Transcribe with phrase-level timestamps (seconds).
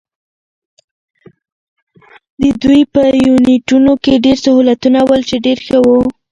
[2.41, 6.01] د دوی په یونیټونو کې ډېر سهولتونه ول، چې ډېر ښه وو.